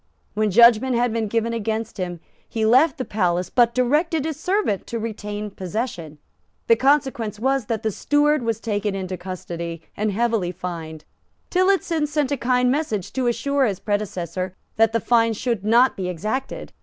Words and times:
When 0.33 0.49
judgment 0.49 0.95
had 0.95 1.13
been 1.13 1.27
given 1.27 1.53
against 1.53 1.99
him, 1.99 2.21
he 2.49 2.65
left 2.65 2.97
the 2.97 3.05
palace, 3.05 3.51
but 3.51 3.75
directed 3.75 4.25
his 4.25 4.39
steward 4.39 4.87
to 4.87 4.97
retain 4.97 5.51
possession. 5.51 6.17
The 6.65 6.75
consequence 6.75 7.39
was 7.39 7.67
that 7.67 7.83
the 7.83 7.91
steward 7.91 8.41
was 8.41 8.59
taken 8.59 8.95
into 8.95 9.15
custody 9.15 9.83
and 9.95 10.11
heavily 10.11 10.51
fined. 10.53 11.05
Tillotson 11.51 12.07
sent 12.07 12.31
a 12.31 12.37
kind 12.37 12.71
message 12.71 13.13
to 13.13 13.27
assure 13.27 13.67
his 13.67 13.79
predecessor 13.79 14.55
that 14.75 14.91
the 14.91 14.99
fine 14.99 15.33
should 15.33 15.63
not 15.63 15.95
be 15.95 16.09
exacted. 16.09 16.73